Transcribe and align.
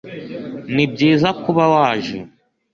nibyiza 0.75 1.29
kuba 1.41 1.63
waje 1.73 2.17